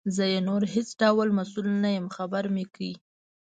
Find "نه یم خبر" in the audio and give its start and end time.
1.83-2.43